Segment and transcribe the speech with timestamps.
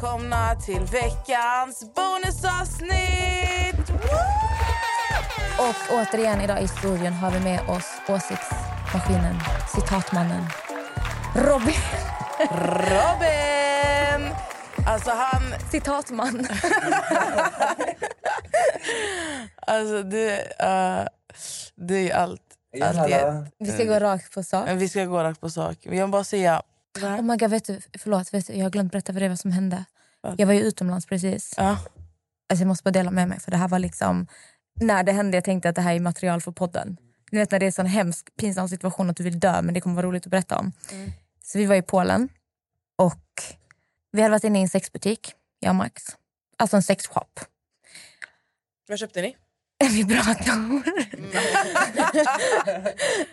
[0.00, 3.90] Välkomna till veckans bonusavsnitt!
[5.58, 9.36] Och återigen idag i studion har vi med oss åsiktsmaskinen,
[9.74, 10.46] citatmannen,
[11.34, 11.74] Robin.
[12.78, 14.34] Robin!
[14.86, 15.42] Alltså han...
[15.70, 16.46] Citatman.
[19.66, 20.30] Alltså du...
[20.30, 21.04] Uh,
[21.76, 22.42] du är allt.
[22.82, 23.34] allt ett.
[23.58, 24.66] Vi ska gå rakt på sak.
[24.66, 25.76] Men vi ska gå rakt på sak.
[25.80, 26.62] Jag vill bara säga...
[26.98, 29.40] Oh my God, vet du, förlåt, vet du, jag har glömt berätta för dig vad
[29.40, 29.84] som hände.
[30.36, 31.54] Jag var ju utomlands precis.
[31.56, 31.70] Ja.
[32.48, 34.26] Alltså, jag måste bara dela med mig för det här var liksom...
[34.80, 36.96] När det hände jag tänkte att det här är material för podden.
[37.32, 39.74] Ni vet när det är en sån hemsk, pinsam situation att du vill dö men
[39.74, 40.72] det kommer vara roligt att berätta om.
[41.44, 42.28] Så vi var i Polen
[42.98, 43.24] och
[44.12, 46.02] vi hade varit inne i en sexbutik, jag och Max.
[46.56, 47.40] Alltså en sexshop.
[48.88, 49.36] Vad köpte ni?
[49.84, 50.82] En vibrator.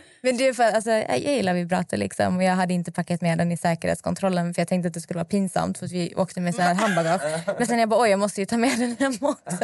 [0.22, 3.38] Men det är för, alltså, jag gillar vibrator liksom och jag hade inte packat med
[3.38, 6.42] den i säkerhetskontrollen för jag tänkte att det skulle vara pinsamt för att vi åkte
[6.42, 7.22] med så här handbagage.
[7.58, 9.58] Men sen jag bara oj jag måste ju ta med den hem också.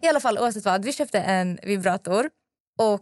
[0.02, 2.30] I alla fall oavsett vad, vi köpte en vibrator
[2.78, 3.00] och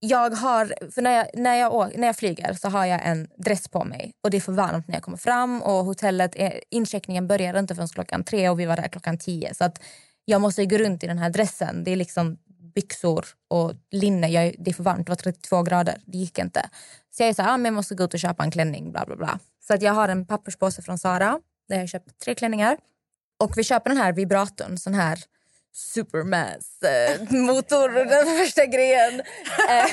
[0.00, 3.28] jag har, för när jag, när, jag å, när jag flyger så har jag en
[3.36, 6.36] dress på mig och det är för varmt när jag kommer fram och hotellet,
[6.70, 9.80] incheckningen börjar inte förrän klockan tre och vi var där klockan tio så att
[10.24, 11.84] jag måste ju gå runt i den här dressen.
[11.84, 12.38] Det är liksom
[12.76, 14.28] byxor och linne.
[14.28, 16.00] Jag, det är för varmt, det var 32 grader.
[16.04, 16.68] Det gick inte.
[17.10, 18.92] Så jag är så här, ah, men jag måste gå ut och köpa en klänning.
[18.92, 19.38] Bla, bla, bla.
[19.66, 22.76] Så att jag har en papperspåse från Sara där jag köpt tre klänningar.
[23.38, 25.18] Och vi köper den här vibratorn, sån här
[25.74, 29.20] supermass eh, motor, den första grejen.
[29.70, 29.84] Eh,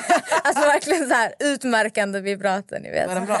[0.42, 3.08] alltså verkligen så här utmärkande vibrator, ni vet.
[3.08, 3.40] Var den bra?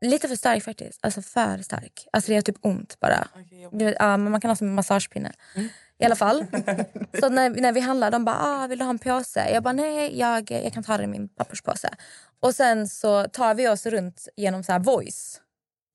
[0.00, 0.98] Lite för stark faktiskt.
[1.02, 2.06] Alltså för stark.
[2.12, 3.28] Alltså det gör typ ont bara.
[3.72, 5.32] Vet, ja, men man kan ha som en massagepinne.
[6.00, 6.46] I alla fall.
[7.20, 9.72] Så när, när vi handlade, de bara ah, “vill du ha en påse?” Jag bara
[9.72, 11.90] “nej, jag, jag kan ta den i min papperspåse”.
[12.40, 15.40] Och sen så tar vi oss runt genom så här voice.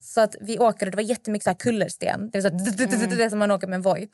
[0.02, 2.30] Så att vi åker, det var jättemycket så här kullersten.
[2.30, 4.08] Det är så här, det som man åker med en Voi.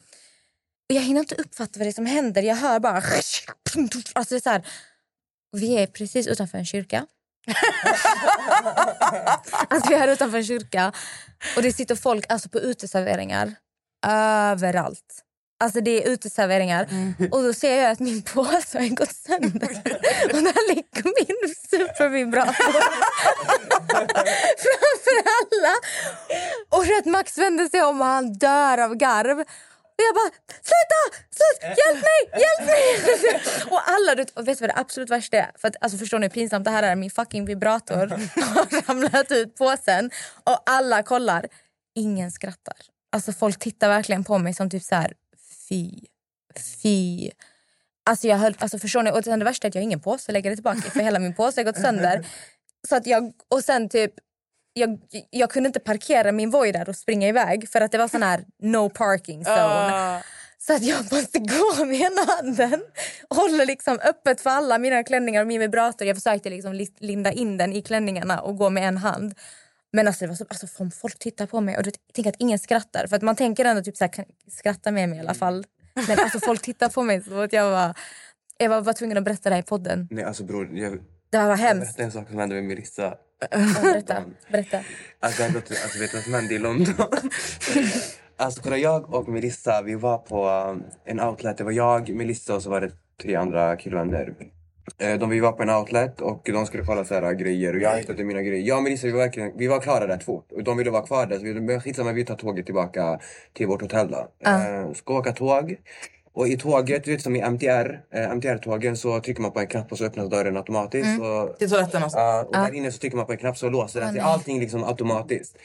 [0.89, 2.43] Och jag hinner inte uppfatta vad det är som händer.
[2.43, 3.03] Jag hör bara...
[4.13, 4.67] Alltså det är så här,
[5.53, 7.07] vi är precis utanför en kyrka.
[9.69, 10.93] alltså vi är utanför en kyrka
[11.57, 13.55] och det sitter folk alltså på uteserveringar
[14.07, 15.25] överallt.
[15.63, 16.89] Alltså det är uteserveringar
[17.31, 19.83] och då ser jag att min påse har gått sönder.
[20.33, 22.73] och där ligger min supervibrator
[24.65, 25.75] framför alla.
[26.69, 29.39] Och rätt Max vände sig om och han dör av garv.
[29.41, 30.31] Och jag bara,
[30.63, 31.01] sluta!
[31.31, 32.43] sluta hjälp mig!
[32.43, 33.41] Hjälp mig!
[33.71, 35.51] och alla, och vet du vad det absolut värsta är?
[35.59, 36.97] För att, alltså, förstår ni hur pinsamt det här är?
[36.97, 40.11] Min fucking vibrator har ramlat ut påsen
[40.45, 41.47] och alla kollar.
[41.95, 42.77] Ingen skrattar.
[43.13, 45.13] Alltså folk tittar verkligen på mig som typ så här,
[45.69, 45.91] fy,
[46.83, 47.31] fy.
[48.05, 49.11] Alltså jag höll, alltså förstår ni?
[49.11, 51.01] Och sen det värsta är att jag har ingen påse att lägga det tillbaka för
[51.01, 52.27] hela min påse har gått sönder.
[52.89, 54.13] Så att jag, och sen typ
[54.73, 54.99] jag,
[55.31, 58.23] jag kunde inte parkera min Voi där och springa iväg för att det var sån
[58.23, 59.57] här no parking zone.
[59.57, 60.23] Ah.
[60.59, 61.39] Så att jag måste
[61.79, 62.83] gå med ena handen.
[63.31, 66.07] Håller liksom öppet för alla mina klänningar och min vibrator.
[66.07, 69.35] Jag försökte liksom li- linda in den i klänningarna och gå med en hand.
[69.93, 72.37] Men alltså, det var så, alltså om folk tittar på mig och jag tänker att
[72.39, 73.07] ingen skrattar.
[73.07, 75.67] För att man tänker ändå typ så här, kan skratta med mig i alla fall.
[76.09, 77.95] Men alltså folk tittar på mig så att jag var,
[78.59, 80.09] jag var, var tvungen att berätta det här i podden.
[80.11, 80.99] Nej, alltså bror, jag,
[81.31, 81.81] Det här var jag hemskt.
[81.87, 83.15] berättade en sak som hände med Melissa.
[83.83, 84.25] Berätta.
[84.51, 84.81] berätta.
[85.21, 86.95] Alltså, jag gått, alltså vet du vad som hände i London?
[88.37, 91.59] alltså kolla, jag och Melissa, vi var på um, en outlet.
[91.59, 92.93] Det var jag, Melissa och så var det
[93.23, 94.35] tre andra killvänner.
[94.99, 97.83] Eh, De, vi var på en outlet och de skulle kolla så här, grejer och
[97.83, 98.69] jag hittade mina grejer.
[98.69, 101.07] Jag och Melissa vi var, verkligen, vi var klara rätt fort och de ville vara
[101.07, 103.21] kvar där så vi men skitsamma vi tar tåget tillbaka
[103.53, 104.29] till vårt hotell då.
[104.47, 105.77] Eh, ska åka tåg.
[106.35, 109.67] Och i tåget, du vet som i MTR, eh, MTR-tågen så trycker man på en
[109.67, 111.21] knapp och så öppnas dörren automatiskt.
[111.21, 112.19] Och, Till toaletten alltså.
[112.19, 114.21] Ja, och där inne så trycker man på en knapp så låser det sig.
[114.21, 115.59] Allting liksom automatiskt.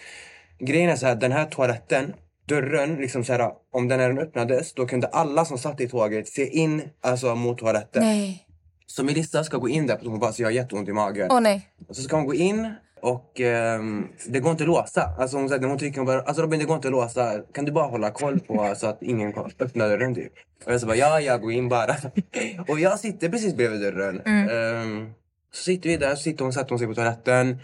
[0.60, 2.14] Grejen är så här, den här toaletten,
[2.46, 6.28] dörren, liksom så här, om den den öppnades då kunde alla som satt i tåget
[6.28, 8.04] se in alltså, mot toaletten.
[8.04, 8.47] Nej.
[8.88, 11.28] Så Melissa ska gå in där på bara så jag har jätteont i magen.
[11.32, 11.68] Åh nej.
[11.88, 15.10] Och så ska hon gå in och ehm, det går inte att låsa.
[15.20, 17.34] Alltså hon när hon trycker hon bara, alltså Robin det går inte att låsa.
[17.54, 20.34] Kan du bara hålla koll på så att ingen kom- öppnar dörren typ?
[20.66, 21.96] Och jag sa bara ja, jag går in bara.
[22.68, 24.22] och jag sitter precis bredvid dörren.
[24.26, 25.10] Ehm,
[25.54, 27.58] så sitter vi där, så sitter hon, sätter hon sig på toaletten.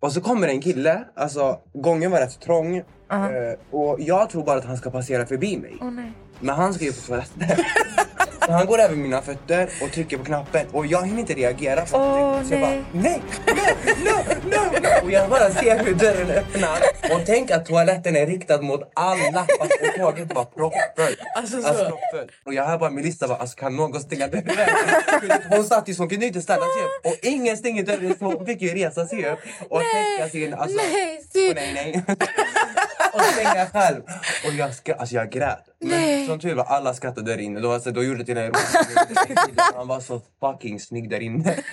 [0.00, 2.76] Och så kommer en kille, alltså gången var rätt trång.
[2.76, 5.76] eh, och jag tror bara att han ska passera förbi mig.
[5.80, 6.12] Åh nej.
[6.40, 7.48] Men han ska ju på toaletten.
[8.48, 11.86] Han går över mina fötter och trycker på knappen och jag hinner inte reagera.
[11.86, 12.84] För Åh, så jag bara, nej.
[12.92, 13.22] nej,
[14.04, 14.10] no,
[14.44, 15.04] no, no, no.
[15.04, 16.78] Och jag bara ser hur dörren öppnar
[17.14, 21.16] och tänk att toaletten är riktad mot alla fast och taget var proppfull.
[21.36, 21.68] Alltså så.
[21.68, 22.30] Alltså proppfull.
[22.44, 24.68] Och jag hör bara Melissa bara, alltså kan någon stänga dörren?
[25.50, 28.24] Hon satt ju så hon kunde inte ställa sig upp och ingen stänger dörren så
[28.24, 29.38] hon fick ju resa sig upp
[29.68, 30.54] och täcka sin...
[30.54, 31.20] Alltså, Nej,
[31.54, 32.04] nej, nej.
[33.12, 34.02] och stänga själv.
[34.46, 35.73] Och jag, ska, alltså jag grät.
[35.88, 37.60] Men som tur var alla skrattade där inne.
[37.60, 38.52] Då, alltså, då gjorde det till en
[39.76, 41.54] Han var så fucking snygg där inne.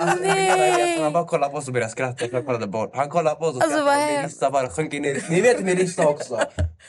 [0.00, 1.00] Alltså, Nej.
[1.02, 2.24] Han bara kollade på oss och började skratta.
[2.32, 2.96] Jag kollade bort.
[2.96, 4.02] Han kollade på oss och Alltså, skrattade.
[4.02, 5.24] är- Melissa bara sjönk ner.
[5.30, 6.40] Ni vet Melissa också.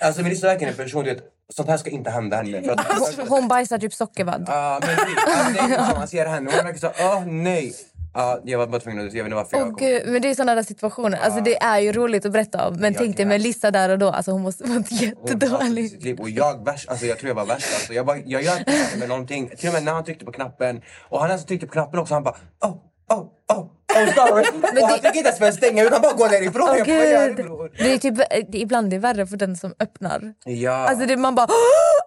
[0.02, 1.24] Alltså Melissa är verkligen en person, du vet,
[1.54, 2.62] sånt här ska inte hända henne.
[2.62, 2.86] För att,
[3.18, 4.44] Hon, hon bajsar typ sockervadd.
[4.48, 6.52] Ja, men typ, alltså, det är som man ser henne.
[6.56, 7.74] Hon verkar så, åh nej.
[8.14, 10.30] Ja, jag var bara tvungen att, jag vet inte varför jag Åh gud, men det
[10.30, 11.18] är sådana där situationer.
[11.18, 12.74] Alltså det är ju roligt att berätta om.
[12.74, 13.28] Men Jag tänk dig grät.
[13.28, 14.10] med Lissa där och då.
[14.10, 16.04] Alltså hon måste varit Hon jättedålig.
[16.04, 16.20] liv.
[16.20, 17.68] Och jag värst, alltså jag tror jag var värst.
[17.74, 19.50] Alltså jag, bara, jag gör inte med någonting.
[19.58, 20.82] Till och med när han tryckte på knappen.
[21.10, 22.14] Och han alltså tryckte på knappen också.
[22.14, 22.76] Han bara oh,
[23.10, 24.46] oh, oh, oh sorry.
[24.82, 26.70] och han tryckte inte ens för att stänga utan bara gå därifrån.
[26.70, 27.36] Åh jag?
[27.78, 28.18] Det är typ,
[28.52, 30.34] det, ibland är det värre för den som öppnar.
[30.46, 30.72] Ja.
[30.72, 31.48] Alltså det, man bara...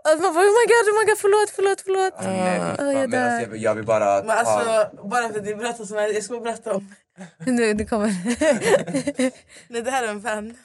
[0.04, 2.14] Alltså man bara oh my god, oh my god, förlåt, förlåt, förlåt.
[2.22, 5.38] Nej, fy Åh, fan, jag men alltså, jag, jag vill bara Men alltså, bara för
[5.38, 6.94] att du berättar såna här, jag ska berätta om...
[7.46, 8.14] Nu, det kommer.
[9.68, 10.56] Nej, det här är en vän.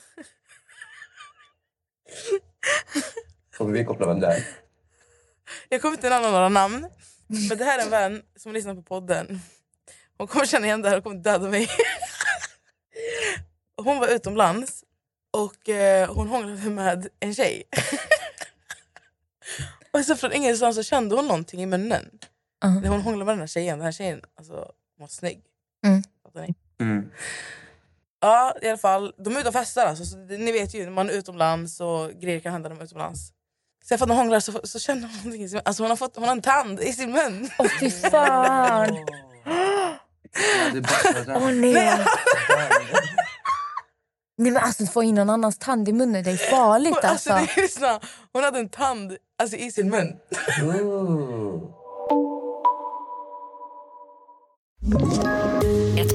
[3.57, 4.43] Kommer vi koppla vem det är?
[5.69, 6.87] Jag kommer inte nämna några namn.
[7.49, 9.41] Men det här är en vän som lyssnar på podden.
[10.17, 11.67] Hon kommer känna igen det här och kommer döda mig.
[13.83, 14.83] Hon var utomlands
[15.31, 17.63] och eh, hon hånglade med en tjej.
[19.91, 22.09] och så från ingenstans så kände hon någonting i munnen.
[22.65, 22.81] Uh-huh.
[22.81, 23.77] När hon hånglade med den här tjejen.
[23.77, 25.41] Den här tjejen alltså, var snygg.
[25.85, 26.03] Mm.
[26.79, 27.11] Mm.
[28.19, 29.13] Ja, i alla fall.
[29.17, 29.85] De är ute och festar.
[29.85, 32.81] Alltså, så ni vet ju, när man är utomlands och grejer kan hända när man
[32.81, 33.31] är utomlands.
[33.85, 35.43] Så jag när hon hånglar så, så känner hon någonting.
[35.43, 37.49] i sin- Alltså hon, har fått, hon har en tand i sin mun.
[37.59, 39.05] Åh fy fan.
[40.57, 41.73] Ja, det är bara- Åh nej.
[44.37, 47.33] Nej men alltså få in någon annans tand i munnen, det är farligt Hon, alltså,
[47.33, 47.55] alltså.
[47.55, 47.99] det är så,
[48.33, 50.13] hon hade en tand alltså, i sin mun.
[50.63, 51.71] Ooh.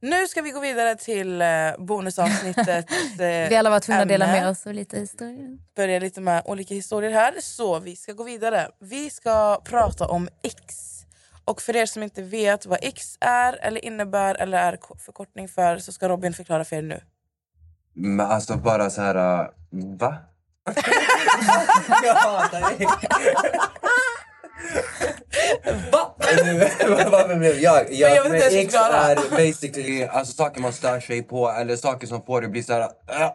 [0.00, 1.48] Nu ska vi gå vidare till eh,
[1.78, 2.86] bonusavsnittet.
[3.20, 5.58] Eh, Vi alla var tvungna att dela med oss av lite historia.
[5.76, 7.34] Börja lite med olika historier här.
[7.40, 8.68] Så vi ska gå vidare.
[8.80, 10.74] Vi ska prata om X.
[11.44, 15.48] Och för er som inte vet vad X är eller innebär eller är ko- förkortning
[15.48, 17.00] för så ska Robin förklara för er nu.
[17.94, 19.40] Men alltså bara så här...
[19.40, 19.48] uh,
[19.98, 20.16] Va?
[22.04, 22.86] jag hatar dig.
[25.92, 26.14] Va?
[27.10, 27.86] Varför blev jag?
[27.88, 31.22] Men jag Jag, vet men inte ens X är basically alltså, saker man stör sig
[31.22, 32.80] på eller saker som får dig att bli såhär...
[32.80, 32.88] Äh,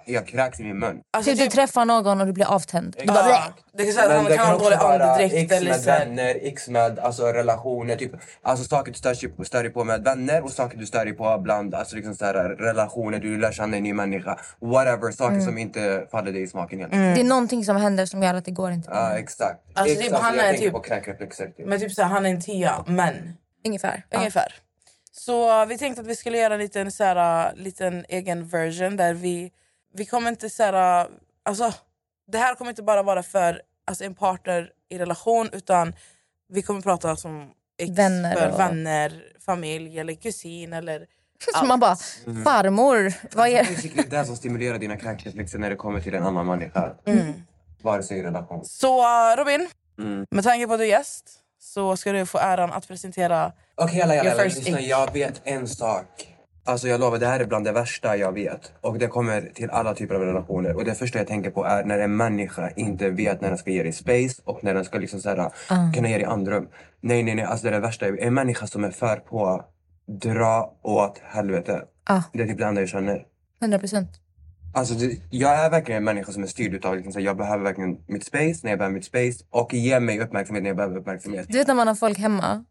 [0.06, 1.00] jag kräks i min mun.
[1.14, 2.96] Alltså, Typ du träffar någon och du blir avtänd.
[3.00, 3.44] Du bara, Ja,
[3.78, 7.24] det kan han det kan ha dålig andedräkt X eller med vänner, X med alltså,
[7.26, 7.96] relationer.
[7.96, 8.12] Typ,
[8.42, 11.06] alltså saker du stör dig på, stör dig på med vänner och saker du stör
[11.06, 13.20] dig på bland alltså, liksom, så här, relationer.
[13.20, 14.38] Du lär känna en ny människa.
[14.62, 15.46] Whatever, saker Mm.
[15.46, 16.92] som inte faller dig i smaken helt.
[16.92, 18.90] Det är någonting som händer som gör att det går inte.
[18.94, 19.60] Ja, exakt.
[19.74, 20.74] Alltså, X, typ, han jag är tänker typ-
[21.30, 21.68] Typ.
[21.68, 24.06] Men typ så här, han är en tia, men Ungefär.
[24.10, 24.18] Ja.
[24.18, 24.54] ungefär.
[25.12, 29.14] Så vi tänkte att vi skulle göra en liten, så här, liten egen version där
[29.14, 29.52] vi,
[29.94, 31.08] vi kommer inte så här,
[31.46, 31.74] alltså,
[32.32, 35.96] det här kommer inte bara vara för alltså, en partner i relation utan
[36.50, 41.08] vi kommer prata som ex Vänner för och- vänner, familj eller kusin eller
[41.60, 41.96] Så man bara,
[42.44, 43.64] farmor, vad är...
[43.64, 46.96] Basically det som stimulerar dina kräkreflexer när det kommer till en annan människa.
[47.06, 47.34] Mm.
[47.82, 48.66] Vare sig i relation.
[48.66, 49.04] Så
[49.36, 50.26] Robin, Mm.
[50.32, 51.30] med tanke på att du är gäst
[51.60, 54.80] så ska du få äran att presentera Okej, alla, Your first lyssna.
[54.80, 54.88] ick.
[54.90, 56.28] Jag vet en sak
[56.64, 58.72] Alltså jag lovar, det här är bland det värsta jag vet.
[58.82, 60.76] Och det kommer till alla typer av relationer.
[60.76, 63.72] Och det första jag tänker på är när en människa inte vet när den ska
[63.72, 65.52] ge dig space och när den ska liksom såhär, Ah.
[65.94, 66.68] kunna ge dig andrum.
[67.02, 67.46] Nej, nej, nej.
[67.46, 68.06] Alltså det är det värsta.
[68.08, 69.66] En människa som är för på
[70.08, 71.82] dra åt helvete.
[72.08, 72.24] Ja.
[72.34, 73.26] Det är typ det enda jag känner.
[73.62, 74.10] 100 procent.
[74.74, 77.64] Alltså det, jag är verkligen en människa som är styrd utav liksom, så jag behöver
[77.64, 80.98] verkligen mitt space när jag behöver mitt space och ge mig uppmärksamhet när jag behöver
[80.98, 81.46] uppmärksamhet.
[81.50, 82.66] Du vet när man har folk hemma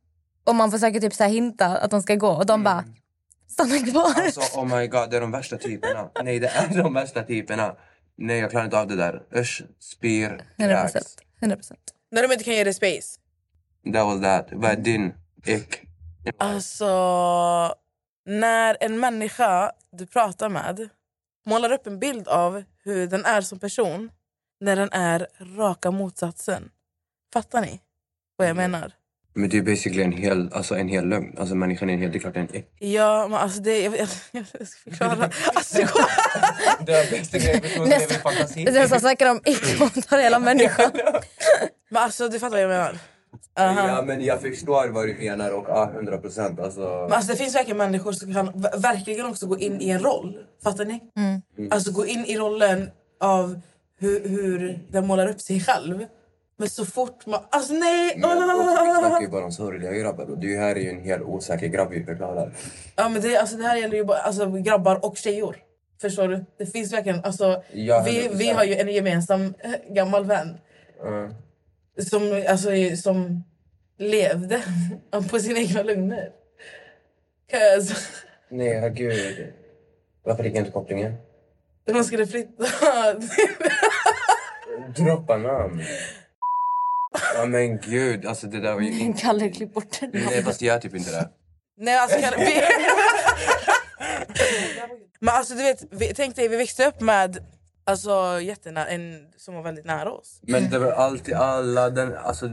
[0.45, 2.85] och man försöker typ så här hinta att de ska gå och de bara
[3.49, 4.11] stanna kvar.
[4.11, 4.25] Mm.
[4.25, 6.11] Alltså oh my god, det är de värsta typerna.
[6.25, 7.77] Nej, det är de värsta typerna.
[8.17, 9.23] Nej, jag klarar inte av det där.
[9.37, 10.93] Usch, spyr, 100 kräks.
[10.93, 11.17] procent.
[11.41, 11.81] 100 procent.
[12.11, 13.19] När de inte kan ge dig space.
[13.93, 14.49] That was that.
[14.53, 15.13] Vad är din
[15.47, 15.83] ick?
[16.39, 16.87] Alltså,
[18.27, 20.89] när en människa du pratar med
[21.47, 24.11] målar upp en bild av hur den är som person
[24.61, 26.71] när den är raka motsatsen.
[27.33, 27.81] Fattar ni
[28.37, 28.93] vad jag menar?
[29.35, 31.35] Men det är basically en hel, alltså en hel lögn.
[31.39, 32.67] Alltså människan är en hel, det är klart det är en ick.
[32.79, 33.81] Ja, men alltså det...
[33.81, 35.31] Jag, jag, jag ska förklara.
[35.55, 35.79] Alltså,
[36.87, 38.65] Det är basically personen är väl fantasi.
[38.65, 40.91] Det är så snackar om icke hela människan.
[41.89, 42.99] men alltså, du fattar vad jag menar.
[43.59, 43.89] Aha.
[43.89, 46.61] Ja, men jag förstår vad du menar och ja, 100 procent.
[46.61, 49.91] Alltså, Men alltså, det finns verkligen människor som kan ver- verkligen också gå in i
[49.91, 50.39] en roll.
[50.65, 51.01] Fattar ni?
[51.17, 51.43] Mm.
[51.71, 53.61] Alltså gå in i rollen av
[53.99, 56.05] hur, hur den målar upp sig själv.
[56.57, 57.41] Men så fort man...
[57.51, 58.15] Alltså nej!
[58.17, 61.23] men vi snackar ju bara om sorgliga grabbar och det här är ju en hel
[61.23, 62.53] osäker grabb vi förklarar.
[62.97, 65.57] Ja, men det, alltså, det här gäller ju bara alltså, grabbar och tjejor.
[66.01, 66.45] Förstår du?
[66.59, 67.25] Det finns verkligen...
[67.25, 68.35] Alltså, Ja, vi, 100%.
[68.35, 70.59] vi har ju en gemensam eh, gammal vän
[71.07, 71.35] Mm.
[71.99, 73.45] Som, alltså, som
[73.99, 74.63] levde
[75.31, 76.29] på sina egna lögner.
[77.51, 77.95] 'Cause
[78.51, 79.53] Nej, herregud.
[80.25, 81.15] Varför gick inte kopplingen?
[81.85, 82.65] de skulle flytta.
[84.97, 85.83] Droppa namn.
[87.35, 89.21] Ja men gud, alltså det där var ju inte...
[89.23, 90.11] Kalle, klipp bort det.
[90.13, 91.29] Nej fast jag typ inte det.
[91.79, 92.63] Nej, alltså, vi...
[95.21, 97.45] Men alltså du vet, tänk dig vi växte upp med
[97.91, 100.41] alltså, jättenära, en som var väldigt nära oss.
[100.43, 102.51] Men det var alltid alla, den, alltså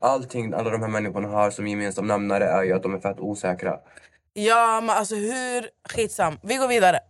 [0.00, 3.20] allting alla de här människorna har som gemensam nämnare är ju att de är fett
[3.20, 3.78] osäkra.
[4.32, 6.38] Ja men alltså hur, skitsam.
[6.42, 7.00] Vi går vidare.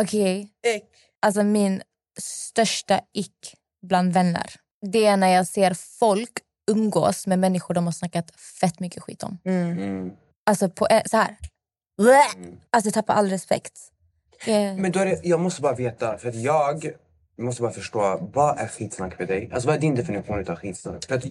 [0.00, 0.84] Okej, Ick.
[1.22, 1.82] alltså min
[2.20, 3.54] största ick
[3.86, 4.54] bland vänner.
[4.92, 6.32] Det är när jag ser folk
[6.70, 9.38] umgås med människor de har snackat fett mycket skit om.
[9.44, 10.10] Mm.
[10.46, 11.36] Alltså på så här.
[11.96, 12.54] Bleh!
[12.70, 13.78] Alltså jag tappar all respekt.
[14.46, 16.90] Men då är det, jag måste bara veta, för att jag
[17.38, 19.50] måste bara förstå, vad är skitsnack för dig?
[19.52, 21.04] Alltså vad är din definition av skitsnack?
[21.04, 21.24] För att,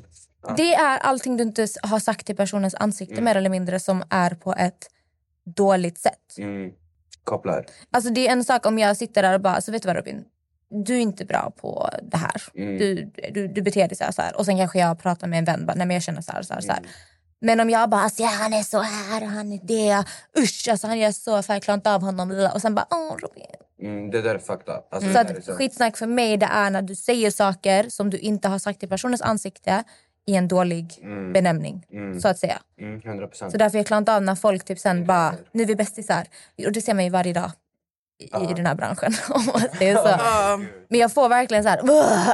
[0.43, 0.53] ja.
[0.57, 3.23] Det är allting du inte har sagt till personens ansikte Mm.
[3.23, 4.87] mer eller mindre som är på ett
[5.55, 6.37] dåligt sätt.
[6.37, 6.71] mm,
[7.23, 7.65] kopplar.
[7.91, 9.95] Alltså det är en sak om jag sitter där och bara, alltså vet du vad
[9.95, 10.23] Robin?
[10.85, 12.41] Du är inte bra på det här.
[12.55, 12.77] Mm.
[12.77, 14.37] Du, du, du beter dig så här, så här.
[14.37, 16.41] Och sen kanske jag pratar med en vän, bara, nej men jag känner så här,
[16.41, 16.83] så här, så Mm.
[16.83, 16.91] här.
[17.41, 20.03] Men om jag bara, alltså, ja, han är så här och han är det.
[20.39, 22.49] Usch, alltså han gör så, för jag klarar inte av honom.
[22.53, 23.45] Och sen bara, åh Robin.
[23.81, 24.69] Mm, det där är up.
[24.93, 28.09] Alltså, Så där är att skitsnack för mig det är när du säger saker som
[28.09, 29.83] du inte har sagt till personens ansikte
[30.25, 31.33] i en dålig Mm.
[31.33, 32.19] benämning, Mm.
[32.21, 32.59] så att säga.
[32.81, 33.51] Mm, 100 procent.
[33.51, 36.27] Så därför jag klarar inte av när folk typ sen bara, nu är vi bästisar.
[36.65, 37.51] Och det ser man ju varje dag
[38.19, 39.13] i, i den här branschen.
[39.29, 40.17] om man säger så.
[40.89, 41.79] Men jag får verkligen så här,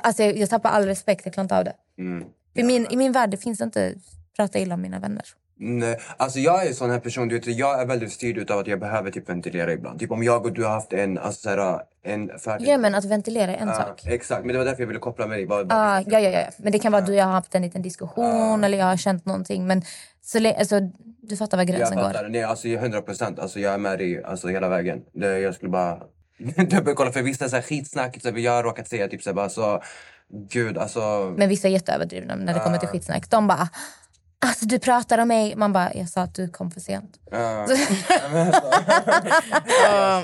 [0.03, 1.73] alltså jag, jag tappar all respekt, jag klarar inte av det.
[1.97, 2.23] Mm.
[2.55, 3.93] För min, I min värld det finns inte
[4.35, 5.23] prata illa om mina vänner.
[5.59, 8.59] Nej, alltså jag är en sån här person, du vet, jag är väldigt styrd utav
[8.59, 9.99] att jag behöver typ ventilera ibland.
[9.99, 12.67] Typ om jag och du har haft en, alltså såhär, en färdig...
[12.67, 14.01] Ja men att ventilera är en Ja, sak.
[14.05, 15.45] Exakt, men det var därför jag ville koppla med dig.
[15.47, 16.45] Bara, Ah, ja, ja, ja.
[16.57, 18.85] Men det kan vara att du och jag har haft en liten diskussion eller jag
[18.85, 19.67] har känt någonting.
[19.67, 19.81] Men
[20.21, 20.79] så, alltså,
[21.21, 22.29] du fattar var jag gränsen fattar, går.
[22.29, 25.01] nej alltså 100 procent, alltså jag är med dig alltså, hela vägen.
[25.13, 25.99] Det, jag skulle bara...
[26.57, 29.29] typ, kolla för vissa så här, skitsnack, så här, jag har råkat säga typ så
[29.29, 29.81] här, bara så...
[30.49, 31.33] Gud alltså...
[31.37, 33.29] Men vissa är jätteöverdrivna när det kommer till skitsnack.
[33.29, 33.69] De bara,
[34.43, 35.55] alltså du pratar om mig.
[35.55, 37.19] Man bara, jag sa att du kom för sent.
[37.31, 37.67] Ja.
[39.83, 40.23] Ja.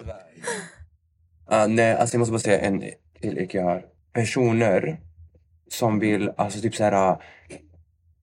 [1.46, 2.84] Ah, nej, alltså jag måste bara säga en
[3.22, 3.86] till ick jag har.
[4.14, 5.00] Personer
[5.72, 7.18] som vill, alltså typ såhär,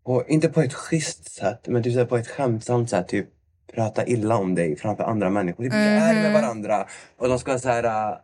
[0.04, 3.28] på, inte på ett schysst sätt, men typ såhär, på ett skämtsamt sätt, typ
[3.74, 5.64] prata illa om dig framför andra människor.
[5.64, 6.86] Typ, vi är med varandra
[7.18, 8.18] och de ska såhär,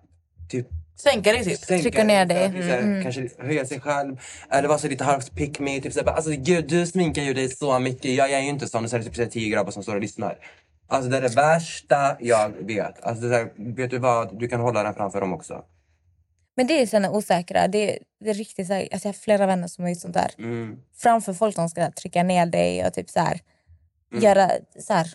[0.49, 1.59] typ Sänka dig typ.
[1.59, 2.53] sänka Trycka ner dig.
[2.53, 4.21] typ såhär, Kanske höja sig själv.
[4.51, 5.81] Eller vara så lite halvt pick me.
[5.81, 8.05] Typ såhär, alltså gud du sminkar ju dig så mycket.
[8.15, 8.85] Jag, jag är ju inte sån.
[8.85, 10.39] Och så är det typ såhär, tio grabbar som står och lyssnar.
[10.89, 13.03] Alltså det är det värsta jag vet.
[13.03, 14.39] Alltså det är, såhär, vet du vad?
[14.39, 15.65] Du kan hålla den framför dem också.
[16.57, 17.69] Men det är såna osäkra.
[17.69, 20.15] Det, det är riktigt så här, alltså jag har flera vänner som har gjort sånt
[20.15, 20.31] där.
[20.39, 20.77] Mm.
[20.97, 23.41] Framför folk som ska trycka ner dig och typ så här,
[24.13, 24.25] Mm.
[24.25, 25.07] göra så här,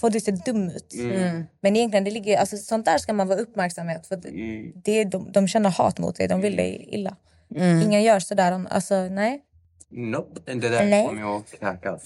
[0.00, 0.94] få dig att se dum ut.
[0.94, 1.44] Mm.
[1.60, 4.16] Men egentligen, det ligger, alltså, sånt där ska man vara uppmärksamhet för.
[4.16, 4.72] Det, Mm.
[4.84, 7.16] det, de, de känner hat mot dig, de vill dig illa.
[7.54, 7.82] Mm.
[7.82, 8.52] Ingen gör sådär.
[8.52, 9.42] om- Alltså, nej.
[9.90, 10.40] Nope.
[10.54, 11.06] Det där Nej.
[11.06, 12.02] kommer jag kräkas.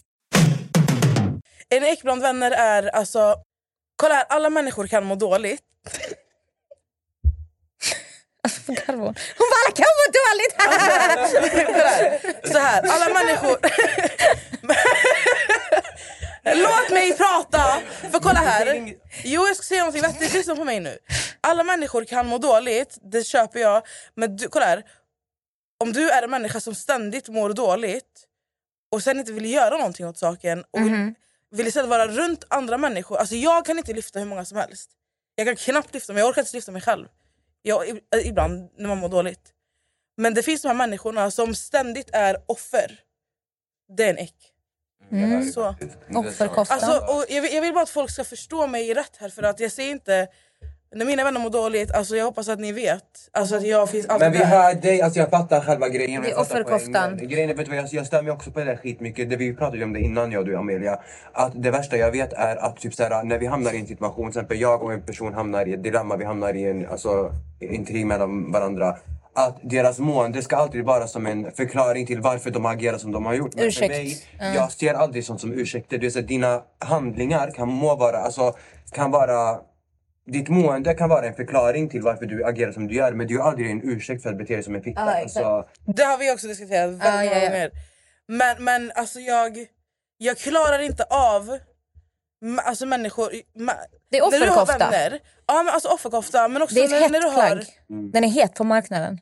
[1.68, 3.36] En ick bland vänner är alltså
[3.96, 5.62] Kolla här, alla människor kan må dåligt.
[8.66, 9.14] Vad garvar hon?
[9.38, 10.54] Hon bara "Alla kan må dåligt!
[10.58, 12.48] Här.
[12.52, 13.56] Så här, alla människor...
[16.54, 17.80] Låt mig prata!
[18.10, 18.94] För kolla här.
[19.24, 20.34] Jo, jag ska säga någonting vettigt.
[20.34, 20.98] Lyssna på mig nu.
[21.40, 23.82] Alla människor kan må dåligt, det köper jag.
[24.14, 24.84] Men du, kolla här.
[25.78, 28.26] Om du är en människa som ständigt mår dåligt
[28.92, 31.14] och sen inte vill göra någonting åt saken och vill,
[31.50, 33.16] vill istället vara runt andra människor.
[33.16, 34.90] Alltså jag kan inte lyfta hur många som helst.
[35.34, 37.06] Jag kan knappt lyfta mig, jag orkar inte lyfta mig själv.
[37.62, 39.52] Jag, ibland när man mår dåligt.
[40.16, 43.00] Men det finns de här människorna som ständigt är offer.
[43.96, 44.49] Det är en äck.
[45.12, 45.44] Mm.
[45.44, 45.74] Så.
[46.14, 46.78] Offerkoftan.
[46.80, 49.42] Alltså, och jag, vill, jag vill bara att folk ska förstå mig rätt här för
[49.42, 50.28] att jag säger inte
[50.94, 53.02] när mina vänner mår dåligt, alltså jag hoppas att ni vet
[53.32, 54.46] alltså att jag finns alltid Men vi där.
[54.46, 56.22] hör dig, alltså jag fattar själva grejen.
[56.22, 57.16] Det är offerkoftan.
[57.16, 59.30] Grejen är, vet du vad, jag, jag stämmer också på det där skitmycket.
[59.30, 61.00] Det vi pratade ju om det innan jag och du Amelia.
[61.32, 64.24] Att det värsta jag vet är att typ såhär, när vi hamnar i en situation,
[64.24, 67.32] till exempel jag och en person hamnar i ett dilemma, vi hamnar i en alltså,
[67.60, 68.96] intrig mellan varandra.
[69.34, 73.26] Att deras mående ska alltid vara som en förklaring till varför de agerar som de
[73.26, 73.54] har gjort.
[73.54, 73.94] Men Ursäkt.
[73.94, 74.54] För mig, Mm.
[74.54, 75.98] Jag ser aldrig sånt som ursäkter.
[75.98, 78.56] Det är så att dina handlingar kan må vara, alltså,
[78.92, 79.58] kan vara
[80.26, 83.32] ditt mående kan vara en förklaring till varför du agerar som du gör men det
[83.32, 85.20] är ju aldrig en ursäkt för att bete dig som en fitta.
[85.20, 85.46] Exakt.
[85.46, 87.70] alltså, Det har vi också diskuterat väldigt Ah, många gånger.
[88.28, 89.66] Men, men alltså jag,
[90.18, 91.58] jag klarar inte av
[92.64, 93.30] alltså människor...
[93.58, 93.72] ma-
[94.10, 94.90] Det är När du har offerkofta.
[94.90, 97.46] vänner, ja men alltså offerkofta men också Det är ett när, hett när du har...
[97.50, 97.66] plagg.
[98.12, 99.18] Den är het på marknaden.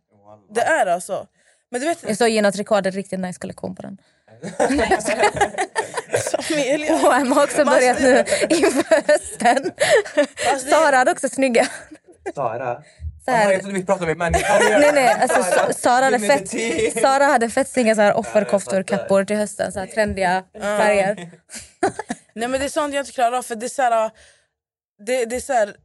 [0.55, 1.27] Det är alltså.
[1.71, 3.99] Men du vet, Jag såg Gina Tricard, en riktigt nice kollektion på den.
[7.03, 9.71] H&M har också börjat nu inför hösten.
[10.51, 11.67] Alltså, det- Sara hade också snygga.
[12.35, 12.83] Sara?
[13.25, 14.79] Så här- Jaha, jag trodde vi pratade med människor.
[14.81, 16.51] Nej nej, alltså Sa- Sara hade fett.
[17.03, 19.73] Sara hade fett snygga så här offerkoftor, kappor till hösten.
[19.73, 21.31] Så här trendiga färger.
[22.39, 24.11] Nej men det är sånt jag inte klarar av för det är så här,
[25.07, 25.77] det, det är så här,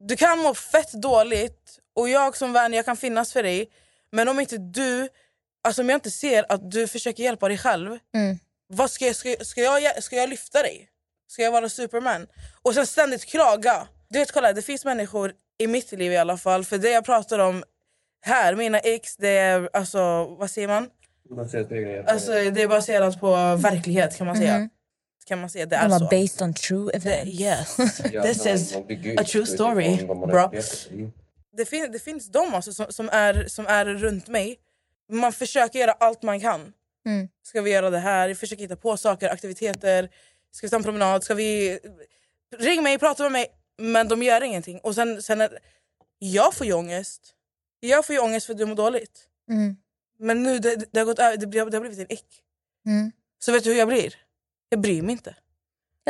[0.00, 3.70] Du kan må fett dåligt och jag som vän jag kan finnas för dig
[4.12, 5.08] men om inte du,
[5.64, 8.38] alltså om jag inte ser att du försöker hjälpa dig själv Mm.
[8.68, 10.88] vad ska, jag, ska, ska, jag, ska jag lyfta dig?
[11.28, 12.26] Ska jag vara superman?
[12.62, 13.88] Och sen ständigt klaga.
[14.08, 17.04] Du vet kolla det finns människor i mitt liv i alla fall för det jag
[17.04, 17.64] pratar om
[18.22, 20.90] här, mina ex, det är alltså vad säger man?
[21.30, 24.58] Man ser ett egen Alltså, det är baserat på verklighet kan man säga.
[24.58, 24.70] Mhm.
[25.26, 26.04] Kan man säga, det är så.
[26.04, 27.40] based on true Det, events.
[27.40, 27.76] yes,
[28.22, 28.76] this is
[29.18, 29.96] a true story
[30.52, 30.90] vet.
[30.90, 31.12] Mm.
[31.56, 34.56] Det, fin det finns de alltså som, som, är, som är runt mig.
[35.12, 36.72] Man försöker göra allt man kan.
[37.06, 37.28] Mm.
[37.42, 38.34] Ska vi göra det här?
[38.34, 40.08] Försöker hitta på saker, aktiviteter.
[40.50, 41.24] Ska vi ta en promenad?
[41.24, 41.78] Ska vi...
[42.58, 43.46] Ring mig, prata med mig.
[43.78, 44.78] Men de gör ingenting.
[44.82, 45.58] Och sen, sen är...
[46.18, 47.34] Jag får ju ångest.
[47.80, 49.20] Jag får ju ångest för att du mår dåligt.
[49.50, 49.76] Mm.
[50.18, 52.26] Men nu det, det, har gått över, det, blir- det har blivit en ick.
[52.86, 53.12] Mm.
[53.38, 54.14] Så vet du hur jag blir?
[54.68, 55.34] Jag bryr mig inte.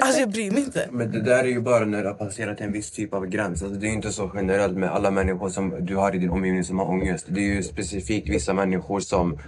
[0.01, 0.89] Alltså jag bryr mig inte.
[0.93, 3.63] Men det där är ju bara när du har passerat en viss typ av gräns.
[3.63, 6.31] Alltså, det är ju inte så generellt med alla människor som du har i din
[6.31, 7.27] omgivning som har ångest.
[7.29, 9.39] Det är ju specifikt vissa människor som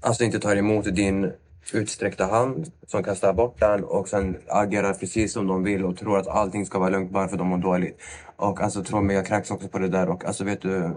[0.00, 1.32] alltså, inte tar emot din
[1.72, 6.18] utsträckta hand, som kastar bort den och sen agerar precis som de vill och tror
[6.18, 7.98] att allting ska vara lugnt bara för att de mår dåligt.
[8.36, 10.96] Och alltså tro mig, jag kräks också på det där och alltså vet du...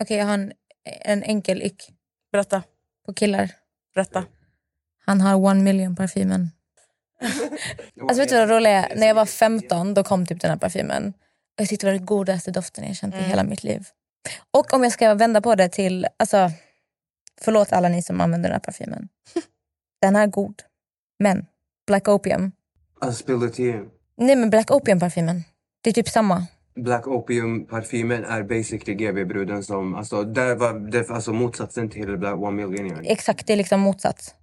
[0.00, 0.52] Okej, jag har en,
[0.84, 1.90] en enkel ick
[2.32, 2.62] Berätta.
[3.06, 3.50] på killar.
[3.94, 4.24] Berätta.
[5.06, 6.50] Han har one million parfymen.
[8.00, 8.96] Alltså vet du vad det roliga är?
[8.96, 11.08] När jag var 15 då kom typ den här parfymen.
[11.08, 13.86] Och Jag tyckte det var den godaste doften jag känt i hela mitt liv.
[14.50, 16.50] Och om jag ska vända på det till, alltså
[17.40, 19.08] förlåt alla ni som använder den här parfymen.
[20.00, 20.62] Den är god.
[21.18, 21.46] Men
[21.86, 22.52] Black Opium,
[23.00, 23.84] Alltså spill the tea.
[24.16, 25.44] nej men Black Opium parfymen.
[25.80, 26.46] Det är typ samma.
[26.76, 29.94] Black Opium-parfymen är basically GB-bruden som...
[29.94, 32.86] Alltså, där var det alltså motsatsen till Black One Million.
[32.86, 33.08] yani.
[33.08, 34.34] Exakt, det är liksom motsats.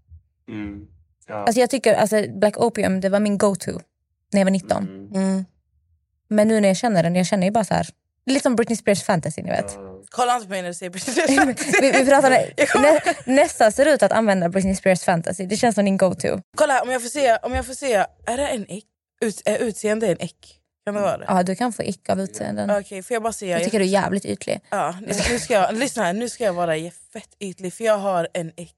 [0.49, 0.87] Mm.
[1.27, 1.35] Ja.
[1.35, 3.71] Alltså jag tycker, alltså Black Opium det var min go-to
[4.33, 4.83] när jag var 19.
[4.83, 5.11] Mm.
[5.15, 5.45] Mm.
[6.27, 7.87] Men nu när jag känner den, jag känner ju bara så här.
[8.25, 9.77] Lite som Britney Spears fantasy ni vet.
[10.09, 11.17] Kolla inte på mig när du säger precis
[11.81, 15.45] vi, vi pratade, nä, nästa ser ut att använda Britney Spears fantasy.
[15.45, 16.39] Det känns som din go-to.
[16.57, 17.93] Kolla om jag får se, om jag får se
[18.25, 18.85] är det en ick?
[19.21, 20.59] Ut, är utseende en ick?
[20.85, 21.25] Kan det vara det?
[21.27, 22.69] Ja, du kan få ick av utseenden.
[22.69, 23.47] Okej, får jag bara se?
[23.47, 24.61] Jag tycker du är jävligt ytlig.
[24.69, 26.75] Ja, nu ska jag, lyssna här, nu ska jag vara
[27.13, 28.75] fett ytlig för jag har en ick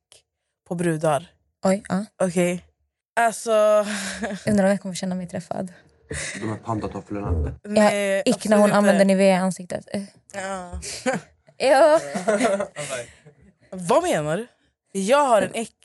[0.68, 1.28] på brudar.
[1.66, 2.06] Oj, ja.
[2.24, 2.66] Okej?
[3.16, 3.52] Alltså...
[4.48, 5.74] Undrar om jag kommer känna mig träffad.
[6.42, 7.58] De här pandatofflorna.
[7.64, 9.06] Nej, Jag, ick när hon absolut använder inte.
[9.06, 9.88] Nivea i ansiktet.
[9.94, 10.04] Eh.
[10.34, 10.82] Ja.
[11.58, 12.00] Ja.
[13.70, 14.48] Vad menar du?
[15.00, 15.76] Jag har en äck.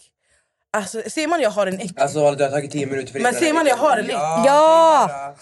[0.72, 2.00] Alltså, ser man jag har en äck?
[2.00, 4.12] Alltså det har tagit tio minuter för Men ser man jag har en äck?
[4.46, 5.34] Ja!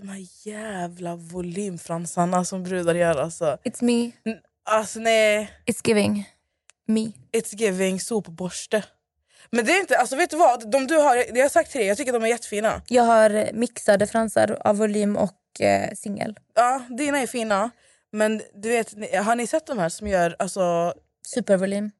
[0.00, 3.58] De här jävla volymfransarna som brudar gör alltså.
[3.64, 4.10] It's me.
[4.64, 5.50] Alltså nej.
[5.66, 6.28] It's giving.
[6.86, 7.12] Me.
[7.32, 8.84] It's giving sopborste.
[9.50, 10.70] Men det är inte, alltså vet du vad?
[10.70, 12.82] De du har, jag har sagt till dig, jag tycker de är jättefina.
[12.88, 16.38] Jag har mixade fransar av volym och eh, singel.
[16.54, 17.70] Ja, dina är fina.
[18.12, 18.92] Men du vet,
[19.24, 20.94] har ni sett de här som gör, alltså...
[21.26, 21.90] Supervolym.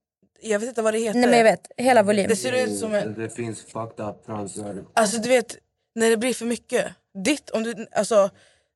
[0.40, 1.20] Jag vet inte vad det heter.
[1.20, 2.28] Nej men jag vet, hela volym.
[2.28, 3.14] Det ser ut som en...
[3.14, 4.84] Det finns fucked up fransar.
[4.94, 5.56] Alltså du vet,
[5.94, 6.86] när det blir för mycket.
[7.24, 8.30] Ditt, om du, alltså,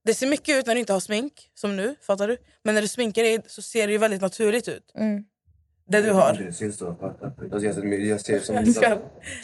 [0.05, 1.95] det ser mycket ut när du inte har smink, som nu.
[2.03, 2.37] Fattar du?
[2.63, 4.93] Men när du sminkar dig så ser det ju väldigt naturligt ut.
[4.95, 5.25] Mm.
[5.89, 6.33] Det du har.
[6.33, 6.53] Det.
[7.53, 8.99] Alltså, jag ser- jag ser som ska-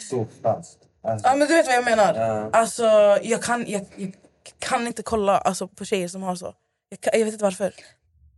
[0.09, 0.79] så fast.
[1.03, 2.13] Alltså, Ja men du vet vad jag menar.
[2.15, 2.49] Ja.
[2.53, 2.83] Alltså
[3.23, 4.13] jag kan, jag, jag
[4.59, 6.53] kan inte kolla alltså, på tjejer som har så.
[6.89, 7.73] Jag, kan, jag vet inte varför.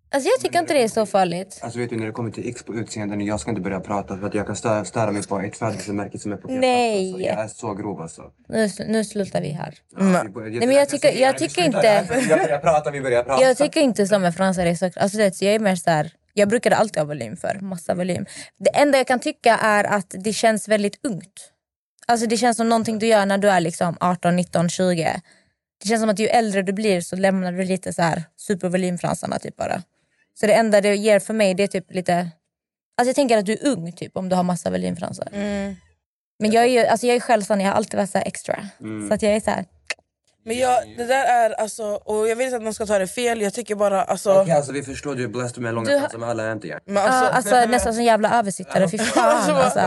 [0.10, 1.60] Alltså jag tycker inte det är så farligt.
[1.64, 4.18] Alltså vet du när det kommer till X på utseenden, jag ska inte börja prata
[4.18, 7.14] för att jag kan störa, störa mig på ett födelsemärke som är på Nej.
[7.14, 8.22] Alltså, jag är så grov alltså.
[8.48, 9.76] Nu, nu slutar vi här.
[9.98, 12.08] Nej Nej, men jag tycker, jag tycker inte...
[12.30, 13.42] Jag börjar prata, vi börjar prata.
[13.42, 14.86] Jag tycker inte som med fransar är så...
[14.86, 17.60] Alltså, du vet, jag är mer så här, Jag brukade alltid ha volym för.
[17.62, 18.26] Massa volym.
[18.60, 21.52] Det enda jag kan tycka är att det känns väldigt ungt.
[22.08, 25.22] Alltså det känns som någonting du gör när du är liksom 18, 19, 20.
[25.84, 29.40] Det känns som att ju äldre du blir så lämnar du lite så här supervolymfransarna
[29.40, 29.82] typ bara.
[30.40, 32.32] Så det enda det ger för mig det är typ lite...
[32.98, 35.28] Alltså jag tänker att du är ung typ om du har massa volymfransar.
[36.40, 38.28] Men jag är ju alltså jag är själv sån, jag har alltid varit så här
[38.28, 38.68] extra.
[38.80, 39.08] Mm.
[39.08, 39.66] Så att jag är så här,
[40.48, 43.42] Men jag, det där är alltså, och jag inte att man ska ta det fel,
[43.42, 44.34] jag tycker bara alltså...
[44.34, 46.80] Okej, alltså vi förstår du är blessed med långa Du men alla är inte jag.
[46.86, 48.90] Men alltså, alltså nästan som jävla översittare.
[48.90, 49.80] Fy fan alltså.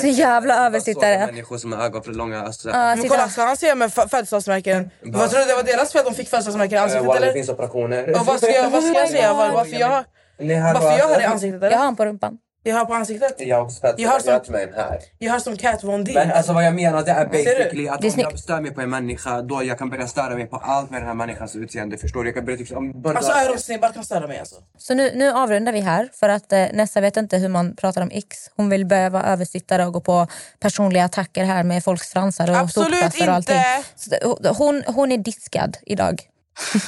[0.00, 1.26] Så jävla översittare.
[1.26, 2.42] Människor som har ögon för långa.
[2.42, 4.90] Alltså, Ja, Men kolla, ska han se med fö- födelsedagsmärken?
[5.02, 7.20] Vad tror du det var deras fel att de fick födelsedagsmärken i eh, ansiktet walla,
[7.20, 7.34] det eller?
[7.34, 8.20] finns operationer.
[8.20, 9.34] Och vad ska jag, vad ska jag säga?
[9.34, 9.88] Var, varför jag
[11.08, 11.70] har det i ansiktet eller?
[11.70, 12.38] Jag har han på rumpan.
[12.68, 13.34] Jag har på ansiktet?
[13.38, 14.98] Jag har också Jag har som- en här.
[15.18, 18.04] Jag har som Kat Von D Men alltså vad jag menar det är basically att
[18.04, 20.90] om jag stör mig på en människa då jag kan börja störa mig på allt
[20.90, 21.96] med den här människans utseende.
[21.98, 22.28] Förstår du?
[22.28, 23.16] Jag kan börja typ om bara...
[23.16, 24.56] Alltså öronsnibbar kan störa mig alltså.
[24.78, 28.02] Så nu, nu avrundar vi här för att eh, Nessa vet inte hur man pratar
[28.02, 28.36] om X.
[28.56, 30.26] Hon vill börja vara översittare och gå på
[30.60, 33.56] personliga attacker här med folks fransar och Absolut sopkvastar och allting.
[33.56, 34.38] inte!
[34.42, 36.22] Det- hon, hon är diskad idag.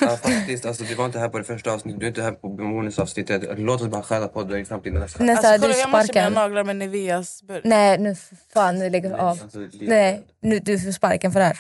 [0.01, 0.67] Ja, faktiskt.
[0.67, 3.59] Alltså, du var inte här på det första avsnittet, du är inte här på bonusavsnittet.
[3.59, 5.03] Låt oss bara skälla på dig i framtiden.
[5.03, 5.23] Alltså.
[5.23, 7.61] Nessa, Alltså du kolla jag matchar mina naglar med Niveas burk.
[7.65, 8.17] Nej, nu
[8.55, 9.29] fan, nu lägger vi av.
[9.43, 11.59] Alltså, Nej, nu, du får sparken för det här.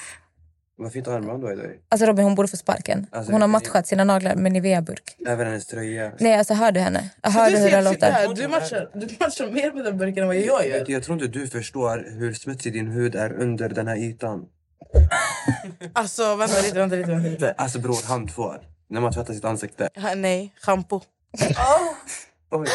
[0.76, 1.66] Vad fint armband du har idag.
[1.88, 3.06] Alltså Robin, hon borde få sparken.
[3.12, 5.16] Alltså, Hon har matchat sina naglar med Nivea-burk.
[5.26, 6.12] Även hennes tröja.
[6.18, 7.10] Nej, alltså hör du henne?
[7.22, 8.34] Jag Du hörde hur det låter.
[8.34, 10.84] Du matchar, du matchar mer med den burken än vad jag gör.
[10.84, 14.44] du, Jag tror inte du förstår hur smutsig din hud är under den här ytan.
[15.92, 17.10] Alltså vänta lite, vänta lite.
[17.10, 17.52] Vänta lite.
[17.58, 18.58] Alltså bror, handtvål.
[18.88, 19.88] När man tvättar sitt ansikte.
[19.96, 21.00] Ha, nej, shampoo.
[22.50, 22.68] Oj.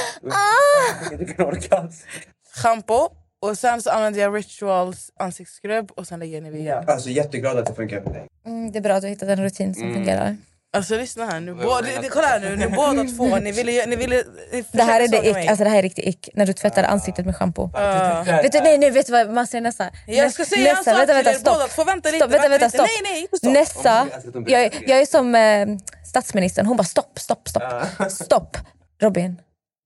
[1.12, 2.08] Jag fick en orgasm.
[2.56, 3.10] Shampoo
[3.41, 6.84] och sen så använder jag Rituals ansiktsskrubb och sen lägger jag Nivea.
[6.88, 8.28] Alltså jätteglad att det funkar för dig.
[8.45, 9.93] Mm, det är bra att du har hittat en rutin som Mm.
[9.95, 10.38] fungerar.
[10.75, 11.53] Alltså lyssna här nu.
[11.53, 13.85] Båda, det, kolla här nu, ni båda två, ni ville...
[13.85, 16.29] Ni ville ni Det här är det ick, alltså det här är riktigt ick.
[16.33, 17.69] När du tvättar ansiktet med shampoo.
[17.73, 18.23] Ja.
[18.27, 19.89] Vet du, nej, nej, vet du vad man säger Nessa?
[20.07, 21.83] Jag ska säga en sak vänta, till vänta, er båda två.
[21.83, 22.77] Vänta lite, stopp, vänta, vänta, lite.
[22.77, 22.88] stopp.
[23.03, 23.51] Nej, nej, stopp.
[23.53, 24.07] Nessa,
[24.47, 25.67] jag, jag är som eh,
[26.05, 27.63] statsministern, hon bara stopp, stopp, stopp.
[28.11, 28.57] Stopp.
[29.01, 29.41] Robin,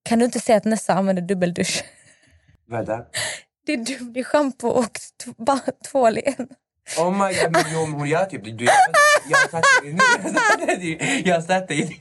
[0.10, 1.84] kan du inte säga att Nessa använder dubbeldusch?
[2.67, 3.06] Vad är det?
[3.65, 4.99] Det är, du- det är shampoo och
[5.91, 6.47] tvål i en.
[6.97, 8.43] Oh my god, men jo, hon gör typ...
[8.43, 10.97] Du, jag, har i din...
[11.25, 11.97] Jag i din...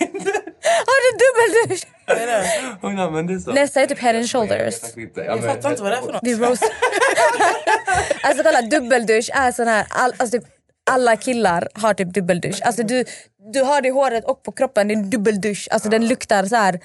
[0.89, 1.87] Har du dubbeldusch?
[2.07, 2.77] Är det?
[2.81, 3.53] Hon använder så.
[3.53, 4.75] Nästa är typ head and shoulders.
[5.15, 6.21] Jag fattar inte vad det är för något.
[6.23, 6.63] Vi roast.
[8.23, 10.49] alltså kolla, dubbeldusch är sån här, all, alltså typ
[10.91, 12.61] alla killar har typ dubbeldusch.
[12.63, 13.05] Alltså du,
[13.53, 15.69] du har det i håret och på kroppen, det är en dubbeldusch.
[15.71, 16.81] Alltså den luktar så här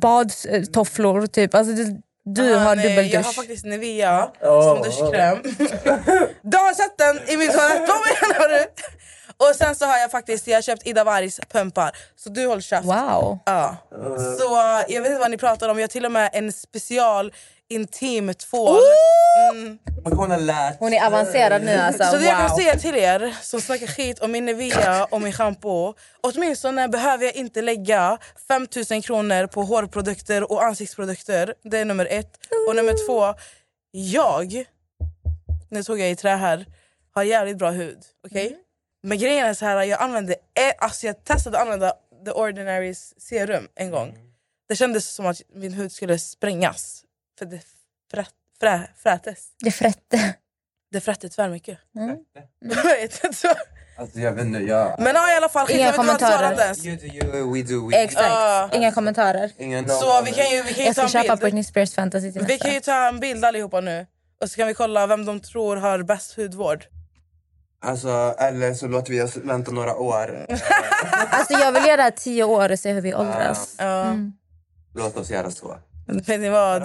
[0.00, 1.54] badtofflor typ.
[1.54, 3.14] Alltså du, du Ah, har nej, dubbeldusch.
[3.14, 5.38] Jag har faktiskt Nivea som duschkräm.
[6.42, 8.64] du har sett den i min toalett, vad menar du?
[9.40, 11.96] Och sen så har jag faktiskt jag har köpt Ida Wargs pumpar.
[12.16, 12.86] Så du håller käft.
[12.86, 13.38] Wow.
[13.46, 13.76] Ja.
[14.38, 15.78] Så uh, jag vet inte vad ni pratar om.
[15.78, 17.32] Jag har till och med en special
[17.68, 18.80] intim tvål.
[19.52, 19.78] Mm.
[20.04, 22.04] Hon har lärt Hon är avancerad nu alltså.
[22.04, 22.56] Så det jag kan wow.
[22.56, 25.94] säga till er som snackar skit om min Nivea och min shampoo.
[26.20, 31.54] Åtminstone behöver jag inte lägga 5000 kronor på hårprodukter och ansiktsprodukter.
[31.62, 32.30] Det är nummer ett.
[32.68, 33.34] Och nummer två,
[33.90, 34.64] jag,
[35.68, 36.66] nu tog jag i trä här,
[37.14, 37.98] har jävligt bra hud.
[38.26, 38.56] Okej?
[39.02, 41.92] Men grejen är så här, jag använde, e- alltså jag testade att använda
[42.24, 44.18] The Ordinary's serum en gång.
[44.68, 47.02] Det kändes som att min hud skulle sprängas.
[47.38, 47.60] För det
[48.10, 48.26] frä,
[48.60, 49.46] frä, frätes.
[49.64, 50.34] Det frätte.
[50.90, 51.78] Det är frättigt tvärmycket.
[51.96, 52.16] Mm.
[52.60, 53.54] jag vet inte.
[53.98, 55.00] Alltså jag vet inte, jag...
[55.00, 56.86] Men ja, i alla fall, Inga inte svarat kommentarer.
[56.86, 57.96] You do you, we do we.
[57.96, 58.24] Exakt.
[58.26, 58.70] Ja.
[58.72, 59.52] Inga kommentarer.
[59.58, 61.40] Ingen Så vi kan ju, vi kan ju Jag ta ska en köpa bild.
[61.40, 62.64] Britney Spears fantasy till Vi nästa.
[62.64, 64.06] kan ju ta en bild allihopa nu.
[64.40, 66.84] Och så kan vi kolla vem de tror har bäst hudvård.
[67.82, 70.46] Alltså, eller så låter vi oss vänta några år.
[71.30, 73.74] Alltså jag vill göra det här tio år och se hur vi åldras.
[73.78, 74.02] Ja.
[74.04, 74.32] Mm.
[74.94, 75.76] Låt oss göra så.
[76.12, 76.82] Vet ni vad?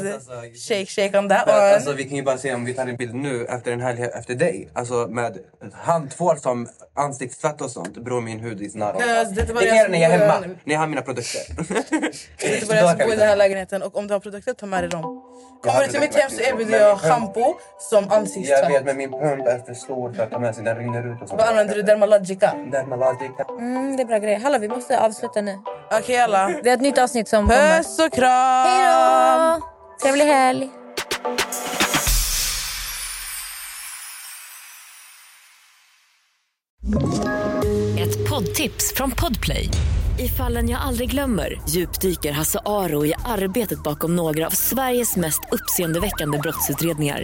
[0.68, 1.58] Shake shake on that one.
[1.58, 4.04] Alltså, vi kan ju bara se om vi tar en bild nu efter en helg
[4.04, 4.70] efter dig.
[4.74, 5.38] Alltså med
[5.74, 7.98] handtvål som ansiktstvätt och sånt.
[7.98, 9.02] Bror min hud is not on.
[9.10, 10.48] Alltså, det är Det jag som när jag är hemma.
[10.64, 11.42] När jag har mina produkter.
[12.40, 14.54] Det är bara jag som bor i den här lägenheten och om du har produkter,
[14.54, 15.22] ta med dig dem.
[15.64, 18.70] Kommer du till mitt hem så erbjuder jag schampo som Jag ansiktstvätt.
[18.72, 20.64] vet men min pump är för stor för att ta med sig.
[20.64, 21.42] Den rinner ut och sånt.
[21.42, 21.82] Vad använder du?
[21.82, 22.54] Dermalogica?
[22.72, 23.46] Dermalogica.
[23.60, 24.40] Mm, det är bra grejer.
[24.40, 25.60] Hallå, vi måste avsluta nu.
[25.92, 26.48] Okej alla.
[26.64, 27.78] Vi har ett nytt avsnitt som kommer.
[27.78, 28.68] Puss och kram!
[28.68, 29.66] Hej då!
[30.02, 30.70] Trevlig helg!
[38.00, 39.70] Ett poddtips från Podplay.
[40.20, 45.42] I fallen jag aldrig glömmer djupdyker Hasse Aro i arbetet bakom några av Sveriges mest
[45.52, 47.24] uppseendeväckande brottsutredningar.